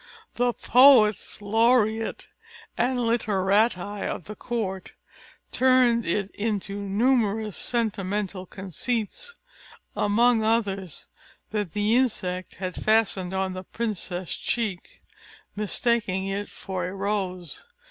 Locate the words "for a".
16.49-16.95